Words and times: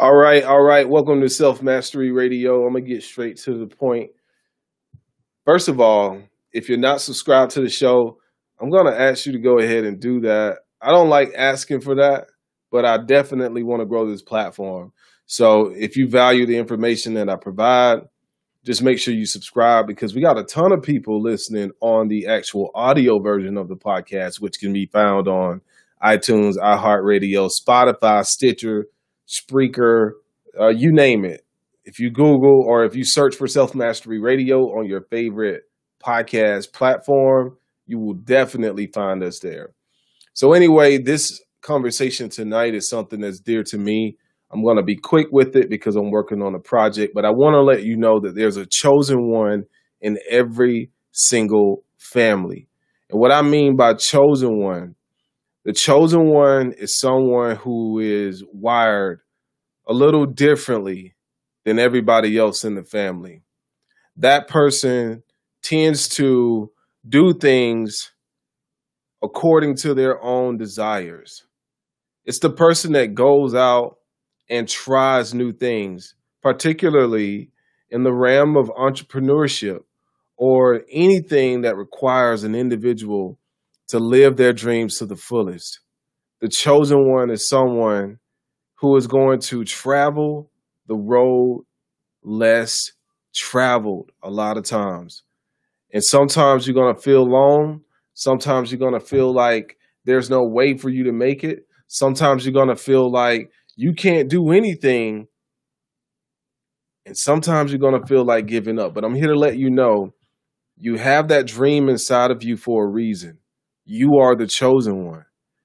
All 0.00 0.16
right, 0.16 0.42
all 0.44 0.62
right. 0.62 0.88
Welcome 0.88 1.20
to 1.20 1.28
Self 1.28 1.62
Mastery 1.62 2.10
Radio. 2.10 2.64
I'm 2.64 2.72
gonna 2.72 2.86
get 2.86 3.02
straight 3.02 3.36
to 3.40 3.58
the 3.58 3.66
point. 3.66 4.10
First 5.44 5.68
of 5.68 5.78
all, 5.78 6.22
if 6.54 6.70
you're 6.70 6.78
not 6.78 7.02
subscribed 7.02 7.50
to 7.50 7.60
the 7.60 7.68
show, 7.68 8.16
I'm 8.58 8.70
gonna 8.70 8.96
ask 8.96 9.26
you 9.26 9.32
to 9.32 9.38
go 9.38 9.58
ahead 9.58 9.84
and 9.84 10.00
do 10.00 10.20
that. 10.20 10.60
I 10.80 10.90
don't 10.90 11.10
like 11.10 11.34
asking 11.36 11.82
for 11.82 11.96
that, 11.96 12.28
but 12.72 12.86
I 12.86 12.96
definitely 13.04 13.62
want 13.62 13.82
to 13.82 13.86
grow 13.86 14.08
this 14.08 14.22
platform. 14.22 14.94
So 15.26 15.66
if 15.76 15.98
you 15.98 16.08
value 16.08 16.46
the 16.46 16.56
information 16.56 17.12
that 17.14 17.28
I 17.28 17.36
provide, 17.36 17.98
just 18.64 18.82
make 18.82 18.98
sure 18.98 19.12
you 19.12 19.26
subscribe 19.26 19.86
because 19.86 20.14
we 20.14 20.22
got 20.22 20.38
a 20.38 20.44
ton 20.44 20.72
of 20.72 20.82
people 20.82 21.20
listening 21.20 21.72
on 21.82 22.08
the 22.08 22.26
actual 22.26 22.70
audio 22.74 23.18
version 23.18 23.58
of 23.58 23.68
the 23.68 23.76
podcast, 23.76 24.40
which 24.40 24.60
can 24.60 24.72
be 24.72 24.86
found 24.86 25.28
on 25.28 25.60
iTunes, 26.02 26.54
iHeartRadio, 26.56 27.50
Spotify, 27.50 28.24
Stitcher, 28.24 28.86
Spreaker, 29.30 30.10
uh, 30.58 30.68
you 30.68 30.92
name 30.92 31.24
it. 31.24 31.44
If 31.84 31.98
you 31.98 32.10
Google 32.10 32.64
or 32.66 32.84
if 32.84 32.94
you 32.94 33.04
search 33.04 33.36
for 33.36 33.46
Self 33.46 33.74
Mastery 33.74 34.20
Radio 34.20 34.58
on 34.78 34.86
your 34.86 35.02
favorite 35.10 35.62
podcast 36.04 36.72
platform, 36.72 37.56
you 37.86 37.98
will 37.98 38.14
definitely 38.14 38.88
find 38.88 39.22
us 39.22 39.38
there. 39.40 39.70
So, 40.34 40.52
anyway, 40.52 40.98
this 40.98 41.40
conversation 41.62 42.28
tonight 42.28 42.74
is 42.74 42.88
something 42.88 43.20
that's 43.20 43.40
dear 43.40 43.62
to 43.64 43.78
me. 43.78 44.16
I'm 44.52 44.64
going 44.64 44.78
to 44.78 44.82
be 44.82 44.96
quick 44.96 45.28
with 45.30 45.54
it 45.54 45.70
because 45.70 45.94
I'm 45.94 46.10
working 46.10 46.42
on 46.42 46.54
a 46.54 46.60
project, 46.60 47.14
but 47.14 47.24
I 47.24 47.30
want 47.30 47.54
to 47.54 47.62
let 47.62 47.84
you 47.84 47.96
know 47.96 48.18
that 48.20 48.34
there's 48.34 48.56
a 48.56 48.66
chosen 48.66 49.30
one 49.30 49.64
in 50.00 50.18
every 50.28 50.90
single 51.12 51.84
family. 51.98 52.66
And 53.10 53.20
what 53.20 53.30
I 53.30 53.42
mean 53.42 53.76
by 53.76 53.94
chosen 53.94 54.58
one, 54.58 54.96
the 55.64 55.72
chosen 55.72 56.26
one 56.26 56.72
is 56.72 56.98
someone 56.98 57.56
who 57.56 57.98
is 57.98 58.42
wired 58.52 59.20
a 59.86 59.92
little 59.92 60.26
differently 60.26 61.14
than 61.64 61.78
everybody 61.78 62.38
else 62.38 62.64
in 62.64 62.74
the 62.74 62.82
family. 62.82 63.42
That 64.16 64.48
person 64.48 65.22
tends 65.62 66.08
to 66.10 66.70
do 67.06 67.34
things 67.34 68.12
according 69.22 69.76
to 69.76 69.94
their 69.94 70.22
own 70.22 70.56
desires. 70.56 71.44
It's 72.24 72.38
the 72.38 72.50
person 72.50 72.92
that 72.92 73.14
goes 73.14 73.54
out 73.54 73.96
and 74.48 74.68
tries 74.68 75.34
new 75.34 75.52
things, 75.52 76.14
particularly 76.42 77.50
in 77.90 78.02
the 78.02 78.12
realm 78.12 78.56
of 78.56 78.68
entrepreneurship 78.68 79.80
or 80.36 80.82
anything 80.90 81.62
that 81.62 81.76
requires 81.76 82.44
an 82.44 82.54
individual 82.54 83.39
to 83.90 83.98
live 83.98 84.36
their 84.36 84.52
dreams 84.52 84.98
to 84.98 85.06
the 85.06 85.16
fullest. 85.16 85.80
The 86.40 86.48
chosen 86.48 87.10
one 87.10 87.30
is 87.30 87.48
someone 87.48 88.18
who 88.76 88.96
is 88.96 89.06
going 89.06 89.40
to 89.40 89.64
travel 89.64 90.50
the 90.86 90.94
road 90.94 91.64
less 92.22 92.92
traveled 93.34 94.10
a 94.22 94.30
lot 94.30 94.56
of 94.56 94.64
times. 94.64 95.22
And 95.92 96.04
sometimes 96.04 96.66
you're 96.66 96.74
going 96.74 96.94
to 96.94 97.00
feel 97.00 97.22
alone. 97.22 97.82
Sometimes 98.14 98.70
you're 98.70 98.78
going 98.78 98.98
to 98.98 99.04
feel 99.04 99.32
like 99.32 99.76
there's 100.04 100.30
no 100.30 100.44
way 100.44 100.76
for 100.76 100.88
you 100.88 101.04
to 101.04 101.12
make 101.12 101.42
it. 101.42 101.66
Sometimes 101.88 102.44
you're 102.44 102.54
going 102.54 102.68
to 102.68 102.76
feel 102.76 103.10
like 103.10 103.50
you 103.74 103.92
can't 103.92 104.30
do 104.30 104.52
anything. 104.52 105.26
And 107.06 107.16
sometimes 107.16 107.72
you're 107.72 107.80
going 107.80 108.00
to 108.00 108.06
feel 108.06 108.24
like 108.24 108.46
giving 108.46 108.78
up. 108.78 108.94
But 108.94 109.04
I'm 109.04 109.16
here 109.16 109.28
to 109.28 109.38
let 109.38 109.58
you 109.58 109.68
know 109.68 110.14
you 110.76 110.96
have 110.96 111.26
that 111.28 111.48
dream 111.48 111.88
inside 111.88 112.30
of 112.30 112.44
you 112.44 112.56
for 112.56 112.84
a 112.84 112.88
reason. 112.88 113.39
You 113.92 114.18
are 114.18 114.36
the 114.36 114.46
chosen 114.46 115.04
one. 115.04 115.24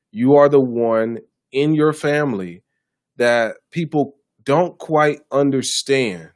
You 0.10 0.34
are 0.34 0.50
the 0.50 0.60
one 0.60 1.20
in 1.52 1.76
your 1.76 1.94
family 1.94 2.64
that 3.18 3.58
people 3.70 4.16
don't 4.44 4.80
quite 4.80 5.20
understand. 5.32 6.32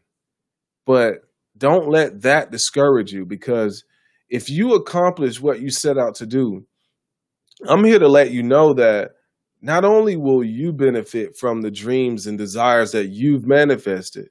But 0.86 1.16
don't 1.58 1.90
let 1.90 2.22
that 2.22 2.52
discourage 2.52 3.12
you 3.12 3.26
because 3.26 3.86
if 4.30 4.52
you 4.52 4.76
accomplish 4.76 5.42
what 5.42 5.62
you 5.62 5.72
set 5.72 5.98
out 5.98 6.14
to 6.18 6.28
do, 6.28 6.68
I'm 7.68 7.84
here 7.84 7.98
to 7.98 8.08
let 8.08 8.30
you 8.30 8.44
know 8.44 8.76
that 8.76 9.14
not 9.60 9.84
only 9.84 10.16
will 10.16 10.44
you 10.44 10.72
benefit 10.72 11.36
from 11.36 11.64
the 11.64 11.72
dreams 11.72 12.28
and 12.28 12.38
desires 12.38 12.92
that 12.92 13.08
you've 13.08 13.48
manifested, 13.48 14.30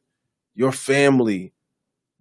your 0.54 0.70
family 0.70 1.52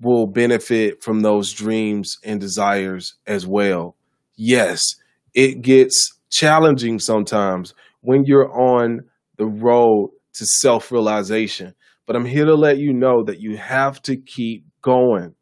will 0.01 0.25
benefit 0.25 1.03
from 1.03 1.19
those 1.19 1.53
dreams 1.53 2.17
and 2.23 2.41
desires 2.41 3.17
as 3.27 3.45
well. 3.45 3.95
Yes, 4.35 4.95
it 5.37 5.61
gets 5.61 6.19
challenging 6.31 6.97
sometimes 6.97 7.75
when 8.01 8.25
you're 8.25 8.51
on 8.51 9.01
the 9.37 9.45
road 9.45 10.09
to 10.33 10.45
self 10.45 10.91
realization. 10.91 11.75
But 12.07 12.15
I'm 12.15 12.25
here 12.25 12.45
to 12.45 12.55
let 12.55 12.79
you 12.79 12.91
know 12.91 13.23
that 13.23 13.39
you 13.39 13.55
have 13.55 14.01
to 14.03 14.17
keep 14.17 14.65
going. 14.81 15.35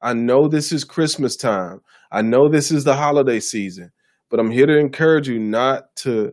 I 0.00 0.14
know 0.14 0.46
this 0.46 0.70
is 0.70 0.84
Christmas 0.84 1.36
time. 1.36 1.80
I 2.12 2.22
know 2.22 2.48
this 2.48 2.70
is 2.70 2.84
the 2.84 2.94
holiday 2.94 3.40
season, 3.40 3.90
but 4.30 4.38
I'm 4.38 4.50
here 4.50 4.66
to 4.66 4.78
encourage 4.78 5.28
you 5.28 5.40
not 5.40 5.94
to 5.96 6.32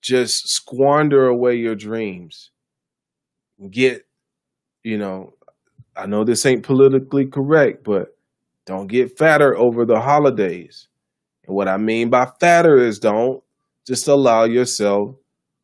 just 0.00 0.48
squander 0.48 1.26
away 1.26 1.56
your 1.56 1.74
dreams. 1.74 2.52
Get, 3.70 4.02
you 4.84 4.98
know, 4.98 5.34
I 5.96 6.06
know 6.06 6.22
this 6.22 6.46
ain't 6.46 6.62
politically 6.62 7.26
correct, 7.26 7.82
but 7.82 8.16
don't 8.66 8.86
get 8.86 9.18
fatter 9.18 9.56
over 9.56 9.84
the 9.84 9.98
holidays. 9.98 10.86
And 11.50 11.56
what 11.56 11.66
I 11.66 11.78
mean 11.78 12.10
by 12.10 12.28
fatter 12.38 12.78
is 12.78 13.00
don't 13.00 13.42
just 13.84 14.06
allow 14.06 14.44
yourself 14.44 15.16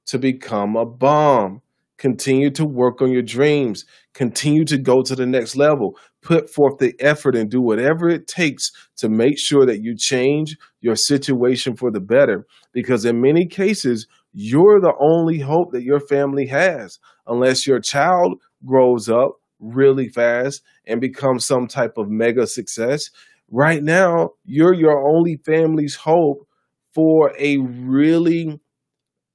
to 0.06 0.18
become 0.18 0.74
a 0.74 0.84
bomb. 0.84 1.62
Continue 1.96 2.50
to 2.50 2.64
work 2.64 3.00
on 3.00 3.12
your 3.12 3.22
dreams. 3.22 3.84
Continue 4.12 4.64
to 4.64 4.78
go 4.78 5.00
to 5.02 5.14
the 5.14 5.26
next 5.26 5.54
level. 5.54 5.96
Put 6.22 6.50
forth 6.50 6.78
the 6.78 6.92
effort 6.98 7.36
and 7.36 7.48
do 7.48 7.62
whatever 7.62 8.08
it 8.08 8.26
takes 8.26 8.72
to 8.96 9.08
make 9.08 9.38
sure 9.38 9.64
that 9.64 9.80
you 9.80 9.94
change 9.96 10.56
your 10.80 10.96
situation 10.96 11.76
for 11.76 11.92
the 11.92 12.00
better. 12.00 12.44
Because 12.72 13.04
in 13.04 13.20
many 13.20 13.46
cases, 13.46 14.08
you're 14.32 14.80
the 14.80 14.92
only 14.98 15.38
hope 15.38 15.70
that 15.70 15.84
your 15.84 16.00
family 16.00 16.48
has, 16.48 16.98
unless 17.28 17.64
your 17.64 17.78
child 17.78 18.42
grows 18.64 19.08
up 19.08 19.36
really 19.60 20.08
fast 20.08 20.62
and 20.84 21.00
becomes 21.00 21.46
some 21.46 21.68
type 21.68 21.96
of 21.96 22.08
mega 22.08 22.48
success. 22.48 23.08
Right 23.50 23.82
now, 23.82 24.30
you're 24.44 24.74
your 24.74 25.08
only 25.08 25.36
family's 25.44 25.94
hope 25.94 26.46
for 26.94 27.32
a 27.38 27.58
really 27.58 28.60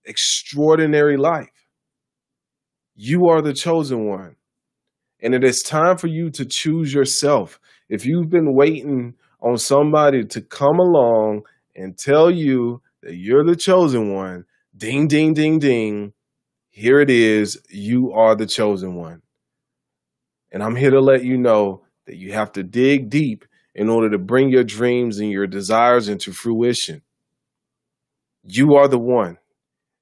extraordinary 0.05 1.17
life. 1.17 1.49
You 2.95 3.27
are 3.29 3.41
the 3.41 3.53
chosen 3.53 4.07
one. 4.07 4.35
And 5.21 5.33
it 5.33 5.43
is 5.43 5.61
time 5.61 5.97
for 5.97 6.07
you 6.07 6.29
to 6.31 6.45
choose 6.45 6.93
yourself. 6.93 7.59
If 7.89 8.05
you've 8.05 8.29
been 8.29 8.55
waiting 8.55 9.13
on 9.41 9.57
somebody 9.57 10.25
to 10.25 10.41
come 10.41 10.79
along 10.79 11.43
and 11.75 11.97
tell 11.97 12.29
you 12.29 12.81
that 13.03 13.15
you're 13.15 13.45
the 13.45 13.55
chosen 13.55 14.13
one, 14.13 14.45
ding, 14.75 15.07
ding, 15.07 15.33
ding, 15.33 15.59
ding, 15.59 16.13
here 16.69 16.99
it 16.99 17.09
is. 17.09 17.61
You 17.69 18.11
are 18.13 18.35
the 18.35 18.45
chosen 18.45 18.95
one. 18.95 19.21
And 20.51 20.63
I'm 20.63 20.75
here 20.75 20.91
to 20.91 20.99
let 20.99 21.23
you 21.23 21.37
know 21.37 21.83
that 22.07 22.17
you 22.17 22.33
have 22.33 22.51
to 22.53 22.63
dig 22.63 23.09
deep 23.09 23.45
in 23.73 23.89
order 23.89 24.09
to 24.09 24.17
bring 24.17 24.49
your 24.49 24.63
dreams 24.63 25.19
and 25.19 25.31
your 25.31 25.47
desires 25.47 26.09
into 26.09 26.31
fruition. 26.33 27.01
You 28.43 28.75
are 28.75 28.87
the 28.87 28.99
one 28.99 29.37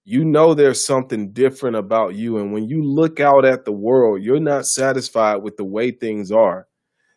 you 0.10 0.26
know 0.26 0.56
there's 0.56 0.84
something 0.84 1.32
different 1.34 1.76
about 1.76 2.16
you. 2.16 2.40
And 2.40 2.52
when 2.52 2.68
you 2.68 2.82
look 2.82 3.20
out 3.20 3.46
at 3.46 3.64
the 3.64 3.72
world, 3.72 4.24
you're 4.24 4.40
not 4.40 4.66
satisfied 4.66 5.44
with 5.44 5.56
the 5.56 5.64
way 5.64 5.92
things 5.92 6.32
are. 6.32 6.68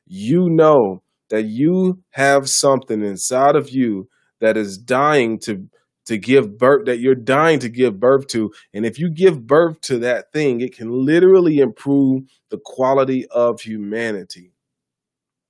You 0.06 0.50
know 0.50 1.02
that 1.30 1.44
you 1.44 2.02
have 2.10 2.50
something 2.50 3.02
inside 3.02 3.56
of 3.56 3.70
you 3.70 4.10
that 4.40 4.58
is 4.58 4.76
dying 4.76 5.38
to 5.40 5.68
to 6.04 6.18
give 6.18 6.58
birth 6.58 6.84
that 6.84 6.98
you're 6.98 7.14
dying 7.14 7.60
to 7.60 7.70
give 7.70 7.98
birth 7.98 8.26
to 8.26 8.52
and 8.74 8.84
if 8.84 8.98
you 8.98 9.08
give 9.08 9.46
birth 9.46 9.80
to 9.82 10.00
that 10.00 10.32
thing 10.32 10.60
it 10.60 10.76
can 10.76 10.90
literally 10.90 11.58
improve 11.58 12.24
the 12.50 12.58
quality 12.62 13.24
of 13.30 13.60
humanity 13.60 14.51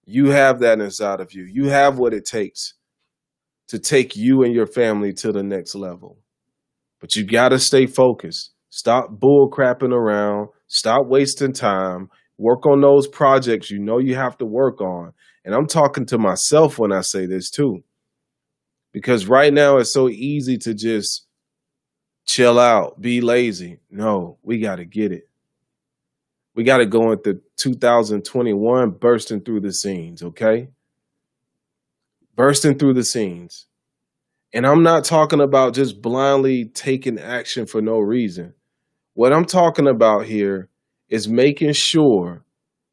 you 0.04 0.30
have 0.30 0.60
that 0.60 0.80
inside 0.80 1.20
of 1.20 1.32
you 1.32 1.44
you 1.44 1.68
have 1.68 1.98
what 1.98 2.14
it 2.14 2.24
takes 2.24 2.74
to 3.68 3.78
take 3.78 4.16
you 4.16 4.42
and 4.42 4.54
your 4.54 4.66
family 4.66 5.12
to 5.12 5.32
the 5.32 5.42
next 5.42 5.74
level 5.74 6.18
but 7.02 7.16
you 7.16 7.24
got 7.24 7.48
to 7.48 7.58
stay 7.58 7.86
focused. 7.86 8.52
Stop 8.70 9.10
bull 9.10 9.50
crapping 9.50 9.92
around. 9.92 10.48
Stop 10.68 11.06
wasting 11.06 11.52
time. 11.52 12.08
Work 12.38 12.64
on 12.64 12.80
those 12.80 13.08
projects 13.08 13.70
you 13.70 13.80
know 13.80 13.98
you 13.98 14.14
have 14.14 14.38
to 14.38 14.46
work 14.46 14.80
on. 14.80 15.12
And 15.44 15.52
I'm 15.52 15.66
talking 15.66 16.06
to 16.06 16.16
myself 16.16 16.78
when 16.78 16.92
I 16.92 17.00
say 17.00 17.26
this 17.26 17.50
too. 17.50 17.82
Because 18.92 19.26
right 19.26 19.52
now 19.52 19.78
it's 19.78 19.92
so 19.92 20.08
easy 20.08 20.56
to 20.58 20.74
just 20.74 21.26
chill 22.24 22.58
out, 22.60 23.00
be 23.00 23.20
lazy. 23.20 23.80
No, 23.90 24.38
we 24.42 24.60
got 24.60 24.76
to 24.76 24.84
get 24.84 25.10
it. 25.10 25.28
We 26.54 26.64
got 26.64 26.78
to 26.78 26.86
go 26.86 27.12
into 27.12 27.40
2021 27.56 28.90
bursting 28.90 29.40
through 29.40 29.60
the 29.60 29.72
scenes, 29.72 30.22
okay? 30.22 30.68
Bursting 32.36 32.78
through 32.78 32.94
the 32.94 33.04
scenes. 33.04 33.66
And 34.52 34.66
I'm 34.66 34.82
not 34.82 35.04
talking 35.04 35.40
about 35.40 35.74
just 35.74 36.02
blindly 36.02 36.66
taking 36.66 37.18
action 37.18 37.66
for 37.66 37.80
no 37.80 37.98
reason. 37.98 38.54
What 39.14 39.32
I'm 39.32 39.46
talking 39.46 39.88
about 39.88 40.26
here 40.26 40.68
is 41.08 41.26
making 41.28 41.72
sure 41.72 42.44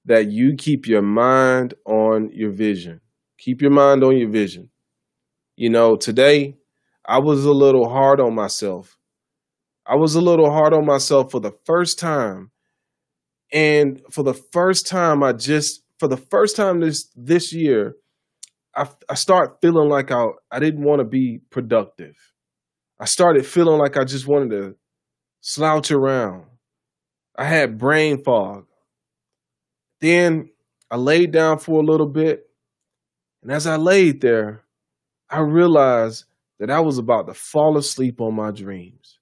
that 0.06 0.32
you 0.32 0.56
keep 0.58 0.88
your 0.88 1.02
mind 1.02 1.74
on 1.86 2.30
your 2.34 2.52
vision. 2.52 3.02
Keep 3.38 3.62
your 3.62 3.72
mind 3.72 4.04
on 4.04 4.18
your 4.18 4.30
vision. 4.30 4.70
You 5.56 5.70
know, 5.70 5.98
today 5.98 6.56
I 7.06 7.20
was 7.20 7.44
a 7.44 7.52
little 7.52 7.90
hard 7.90 8.22
on 8.22 8.34
myself. 8.36 8.98
I 9.86 9.96
was 9.96 10.16
a 10.16 10.22
little 10.22 10.52
hard 10.52 10.74
on 10.74 10.86
myself 10.86 11.32
for 11.32 11.40
the 11.40 11.54
first 11.66 12.00
time. 12.00 12.52
And 13.52 14.02
for 14.12 14.24
the 14.24 14.34
first 14.34 14.88
time, 14.88 15.24
I 15.24 15.34
just, 15.34 15.84
for 16.00 16.08
the 16.08 16.18
first 16.18 16.56
time 16.56 16.80
this 16.80 17.10
this 17.16 17.54
year, 17.54 17.96
I, 18.76 18.88
I 19.10 19.16
start 19.16 19.58
feeling 19.62 19.90
like 19.90 20.12
I, 20.12 20.26
I 20.52 20.60
didn't 20.60 20.84
want 20.84 21.00
to 21.00 21.06
be 21.06 21.40
productive. 21.50 22.16
I 23.00 23.06
started 23.06 23.46
feeling 23.46 23.80
like 23.80 23.98
I 23.98 24.04
just 24.04 24.28
wanted 24.28 24.52
to 24.52 24.76
slouch 25.42 25.92
around. 25.92 26.46
I 27.38 27.46
had 27.46 27.78
brain 27.78 28.24
fog. 28.24 28.66
Then 30.02 30.50
I 30.92 30.98
laid 30.98 31.32
down 31.32 31.60
for 31.60 31.82
a 31.82 31.86
little 31.86 32.08
bit. 32.08 32.46
And 33.42 33.52
as 33.52 33.66
I 33.66 33.78
laid 33.78 34.22
there, 34.22 34.64
I 35.30 35.40
realized 35.40 36.26
that 36.60 36.70
I 36.70 36.80
was 36.82 36.98
about 36.98 37.28
to 37.28 37.34
fall 37.34 37.78
asleep 37.78 38.20
on 38.20 38.36
my 38.36 38.52
dreams. 38.52 39.18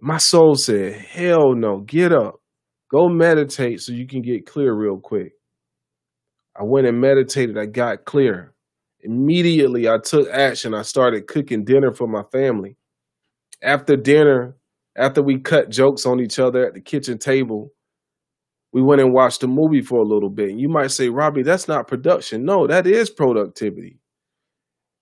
My 0.00 0.18
soul 0.18 0.54
said, 0.54 0.94
Hell 0.94 1.54
no, 1.54 1.80
get 1.80 2.12
up. 2.12 2.40
Go 2.94 3.08
meditate 3.08 3.80
so 3.80 3.90
you 3.90 4.06
can 4.06 4.22
get 4.22 4.46
clear 4.46 4.72
real 4.72 4.98
quick. 4.98 5.32
I 6.54 6.62
went 6.62 6.86
and 6.86 7.00
meditated. 7.00 7.58
I 7.58 7.66
got 7.66 8.04
clear. 8.04 8.54
Immediately, 9.00 9.88
I 9.88 9.98
took 9.98 10.28
action. 10.30 10.74
I 10.74 10.82
started 10.82 11.26
cooking 11.26 11.64
dinner 11.64 11.92
for 11.92 12.06
my 12.06 12.22
family. 12.30 12.76
After 13.60 13.96
dinner, 13.96 14.54
after 14.96 15.22
we 15.22 15.40
cut 15.40 15.70
jokes 15.70 16.06
on 16.06 16.20
each 16.20 16.38
other 16.38 16.64
at 16.64 16.74
the 16.74 16.80
kitchen 16.80 17.18
table, 17.18 17.72
we 18.72 18.80
went 18.80 19.00
and 19.00 19.12
watched 19.12 19.42
a 19.42 19.48
movie 19.48 19.82
for 19.82 19.98
a 19.98 20.06
little 20.06 20.30
bit. 20.30 20.50
And 20.50 20.60
you 20.60 20.68
might 20.68 20.92
say, 20.92 21.08
Robbie, 21.08 21.42
that's 21.42 21.66
not 21.66 21.88
production. 21.88 22.44
No, 22.44 22.68
that 22.68 22.86
is 22.86 23.10
productivity 23.10 23.98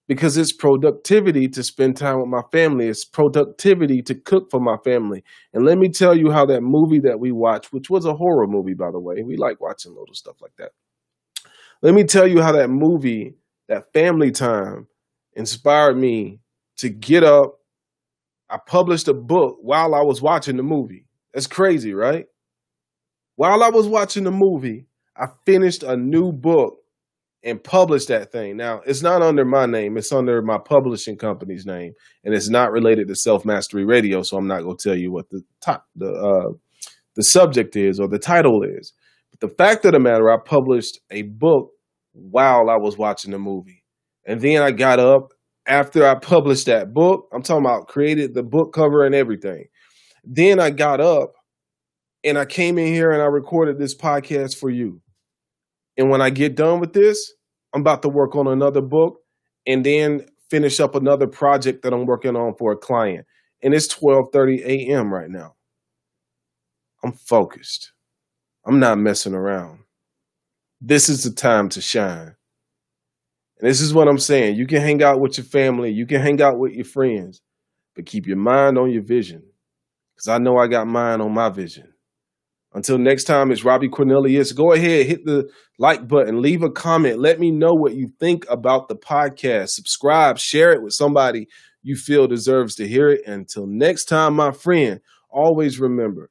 because 0.08 0.36
it's 0.36 0.52
productivity 0.52 1.48
to 1.48 1.62
spend 1.62 1.96
time 1.96 2.18
with 2.18 2.28
my 2.28 2.42
family. 2.50 2.88
It's 2.88 3.04
productivity 3.04 4.02
to 4.02 4.14
cook 4.14 4.50
for 4.50 4.60
my 4.60 4.76
family. 4.84 5.22
And 5.52 5.64
let 5.64 5.78
me 5.78 5.88
tell 5.88 6.16
you 6.16 6.30
how 6.30 6.44
that 6.46 6.62
movie 6.62 7.00
that 7.00 7.20
we 7.20 7.32
watched, 7.32 7.72
which 7.72 7.88
was 7.88 8.04
a 8.04 8.14
horror 8.14 8.46
movie, 8.46 8.74
by 8.74 8.90
the 8.90 9.00
way, 9.00 9.22
we 9.22 9.36
like 9.36 9.60
watching 9.60 9.92
little 9.92 10.14
stuff 10.14 10.36
like 10.40 10.56
that. 10.58 10.72
Let 11.82 11.94
me 11.94 12.04
tell 12.04 12.26
you 12.26 12.42
how 12.42 12.52
that 12.52 12.70
movie, 12.70 13.34
that 13.68 13.92
family 13.92 14.30
time, 14.30 14.86
inspired 15.34 15.96
me 15.96 16.40
to 16.78 16.88
get 16.88 17.24
up. 17.24 17.58
I 18.50 18.58
published 18.66 19.08
a 19.08 19.14
book 19.14 19.58
while 19.60 19.94
I 19.94 20.02
was 20.02 20.20
watching 20.20 20.56
the 20.56 20.62
movie. 20.62 21.06
That's 21.32 21.46
crazy, 21.46 21.94
right? 21.94 22.26
While 23.36 23.62
I 23.62 23.70
was 23.70 23.88
watching 23.88 24.24
the 24.24 24.30
movie, 24.30 24.86
I 25.16 25.28
finished 25.46 25.82
a 25.82 25.96
new 25.96 26.32
book 26.32 26.81
and 27.44 27.62
publish 27.62 28.06
that 28.06 28.30
thing. 28.30 28.56
Now, 28.56 28.80
it's 28.86 29.02
not 29.02 29.22
under 29.22 29.44
my 29.44 29.66
name, 29.66 29.96
it's 29.96 30.12
under 30.12 30.42
my 30.42 30.58
publishing 30.58 31.16
company's 31.16 31.66
name, 31.66 31.92
and 32.24 32.34
it's 32.34 32.48
not 32.48 32.72
related 32.72 33.08
to 33.08 33.16
Self 33.16 33.44
Mastery 33.44 33.84
Radio, 33.84 34.22
so 34.22 34.36
I'm 34.36 34.46
not 34.46 34.62
going 34.62 34.76
to 34.76 34.88
tell 34.88 34.98
you 34.98 35.12
what 35.12 35.28
the 35.30 35.42
top 35.60 35.84
the 35.96 36.10
uh 36.10 36.52
the 37.14 37.22
subject 37.22 37.76
is 37.76 38.00
or 38.00 38.08
the 38.08 38.18
title 38.18 38.62
is. 38.62 38.92
But 39.30 39.40
the 39.40 39.54
fact 39.56 39.84
of 39.84 39.92
the 39.92 40.00
matter, 40.00 40.30
I 40.30 40.38
published 40.44 41.00
a 41.10 41.22
book 41.22 41.70
while 42.12 42.70
I 42.70 42.76
was 42.76 42.96
watching 42.96 43.32
the 43.32 43.38
movie. 43.38 43.82
And 44.26 44.40
then 44.40 44.62
I 44.62 44.70
got 44.70 44.98
up 44.98 45.32
after 45.66 46.06
I 46.06 46.14
published 46.14 46.66
that 46.66 46.92
book. 46.92 47.28
I'm 47.32 47.42
talking 47.42 47.64
about 47.64 47.88
created 47.88 48.34
the 48.34 48.42
book 48.42 48.72
cover 48.72 49.04
and 49.04 49.14
everything. 49.14 49.66
Then 50.24 50.60
I 50.60 50.70
got 50.70 51.00
up 51.00 51.32
and 52.24 52.38
I 52.38 52.44
came 52.44 52.78
in 52.78 52.86
here 52.86 53.10
and 53.10 53.20
I 53.20 53.26
recorded 53.26 53.78
this 53.78 53.96
podcast 53.96 54.56
for 54.56 54.70
you. 54.70 55.00
And 55.96 56.10
when 56.10 56.22
I 56.22 56.30
get 56.30 56.56
done 56.56 56.80
with 56.80 56.92
this, 56.92 57.32
I'm 57.74 57.82
about 57.82 58.02
to 58.02 58.08
work 58.08 58.34
on 58.36 58.46
another 58.46 58.80
book 58.80 59.18
and 59.66 59.84
then 59.84 60.26
finish 60.50 60.80
up 60.80 60.94
another 60.94 61.26
project 61.26 61.82
that 61.82 61.92
I'm 61.92 62.06
working 62.06 62.36
on 62.36 62.54
for 62.56 62.72
a 62.72 62.76
client. 62.76 63.26
And 63.62 63.74
it's 63.74 63.88
12:30 63.88 64.62
a.m. 64.64 65.12
right 65.12 65.30
now. 65.30 65.54
I'm 67.04 67.12
focused. 67.12 67.92
I'm 68.64 68.78
not 68.78 68.98
messing 68.98 69.34
around. 69.34 69.80
This 70.80 71.08
is 71.08 71.24
the 71.24 71.30
time 71.30 71.68
to 71.70 71.80
shine. 71.80 72.34
And 73.58 73.70
this 73.70 73.80
is 73.80 73.94
what 73.94 74.08
I'm 74.08 74.18
saying. 74.18 74.56
You 74.56 74.66
can 74.66 74.80
hang 74.82 75.02
out 75.02 75.20
with 75.20 75.38
your 75.38 75.44
family, 75.44 75.90
you 75.90 76.06
can 76.06 76.20
hang 76.20 76.42
out 76.42 76.58
with 76.58 76.72
your 76.72 76.84
friends, 76.84 77.40
but 77.94 78.06
keep 78.06 78.26
your 78.26 78.36
mind 78.36 78.78
on 78.78 78.90
your 78.90 79.02
vision. 79.02 79.42
Because 80.14 80.28
I 80.28 80.38
know 80.38 80.58
I 80.58 80.66
got 80.66 80.86
mine 80.86 81.20
on 81.20 81.32
my 81.32 81.48
vision. 81.48 81.91
Until 82.74 82.98
next 82.98 83.24
time, 83.24 83.50
it's 83.50 83.64
Robbie 83.64 83.88
Cornelius. 83.88 84.52
Go 84.52 84.72
ahead, 84.72 85.06
hit 85.06 85.24
the 85.24 85.50
like 85.78 86.08
button, 86.08 86.40
leave 86.40 86.62
a 86.62 86.70
comment. 86.70 87.18
Let 87.18 87.38
me 87.38 87.50
know 87.50 87.74
what 87.74 87.94
you 87.94 88.12
think 88.18 88.46
about 88.48 88.88
the 88.88 88.96
podcast. 88.96 89.70
Subscribe, 89.70 90.38
share 90.38 90.72
it 90.72 90.82
with 90.82 90.94
somebody 90.94 91.48
you 91.82 91.96
feel 91.96 92.26
deserves 92.26 92.74
to 92.76 92.88
hear 92.88 93.08
it. 93.08 93.26
Until 93.26 93.66
next 93.66 94.04
time, 94.04 94.34
my 94.34 94.52
friend, 94.52 95.00
always 95.30 95.80
remember 95.80 96.30